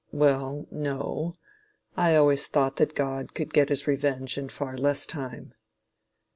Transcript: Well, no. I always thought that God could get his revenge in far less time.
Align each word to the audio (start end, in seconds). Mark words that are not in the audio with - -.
Well, 0.11 0.65
no. 0.71 1.35
I 1.95 2.15
always 2.15 2.47
thought 2.47 2.77
that 2.77 2.95
God 2.95 3.35
could 3.35 3.53
get 3.53 3.69
his 3.69 3.85
revenge 3.85 4.35
in 4.35 4.49
far 4.49 4.75
less 4.75 5.05
time. 5.05 5.53